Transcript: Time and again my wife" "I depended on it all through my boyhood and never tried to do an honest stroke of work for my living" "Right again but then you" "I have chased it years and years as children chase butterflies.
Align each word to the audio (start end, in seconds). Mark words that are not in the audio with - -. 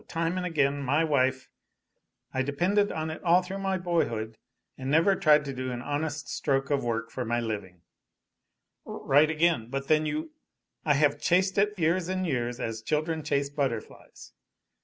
Time 0.07 0.35
and 0.35 0.47
again 0.47 0.81
my 0.81 1.03
wife" 1.03 1.47
"I 2.33 2.41
depended 2.41 2.91
on 2.91 3.11
it 3.11 3.23
all 3.23 3.43
through 3.43 3.59
my 3.59 3.77
boyhood 3.77 4.39
and 4.75 4.89
never 4.89 5.15
tried 5.15 5.45
to 5.45 5.53
do 5.53 5.69
an 5.69 5.83
honest 5.83 6.27
stroke 6.27 6.71
of 6.71 6.83
work 6.83 7.11
for 7.11 7.23
my 7.23 7.39
living" 7.39 7.83
"Right 8.83 9.29
again 9.29 9.67
but 9.69 9.89
then 9.89 10.07
you" 10.07 10.31
"I 10.85 10.95
have 10.95 11.21
chased 11.21 11.59
it 11.59 11.77
years 11.77 12.09
and 12.09 12.25
years 12.25 12.59
as 12.59 12.81
children 12.81 13.21
chase 13.21 13.51
butterflies. 13.51 14.33